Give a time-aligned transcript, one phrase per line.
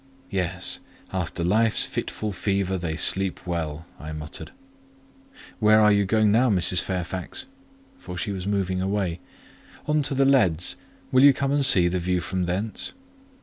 [0.31, 4.49] "Yes—'after life's fitful fever they sleep well,'" I muttered.
[5.59, 6.81] "Where are you going now, Mrs.
[6.81, 7.45] Fairfax?"
[7.99, 9.19] for she was moving away.
[9.85, 10.75] "On to the leads;
[11.11, 12.93] will you come and see the view from thence?"